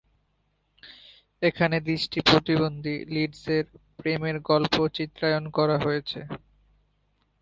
[1.41, 3.65] এখানে দৃষ্টি প্রতিবন্ধী লিডসের
[3.97, 6.19] প্রেমের গল্প চিত্রায়ন করা হয়েছে।